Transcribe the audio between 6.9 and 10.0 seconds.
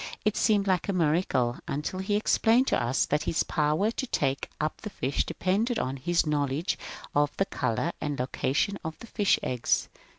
of the colour and location of the fish's eggs.